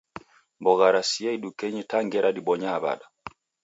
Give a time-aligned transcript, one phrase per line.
[0.59, 3.05] Mbogha rasia idukenyi ta ngera dibonyaa w'ada